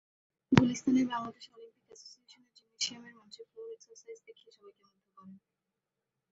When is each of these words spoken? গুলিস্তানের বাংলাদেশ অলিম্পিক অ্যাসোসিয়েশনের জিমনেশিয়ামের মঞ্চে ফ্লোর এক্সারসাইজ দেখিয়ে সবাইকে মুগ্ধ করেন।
গুলিস্তানের 0.51 1.05
বাংলাদেশ 1.11 1.45
অলিম্পিক 1.49 1.85
অ্যাসোসিয়েশনের 1.87 2.51
জিমনেশিয়ামের 2.55 3.13
মঞ্চে 3.17 3.41
ফ্লোর 3.49 3.67
এক্সারসাইজ 3.71 4.17
দেখিয়ে 4.27 4.51
সবাইকে 4.55 4.83
মুগ্ধ 4.85 5.05
করেন। 5.15 5.35